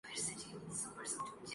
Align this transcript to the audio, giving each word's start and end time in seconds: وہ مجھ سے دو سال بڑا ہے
وہ 0.03 0.09
مجھ 0.09 0.19
سے 0.19 0.33
دو 0.51 0.73
سال 0.73 0.91
بڑا 0.95 1.09
ہے 1.31 1.41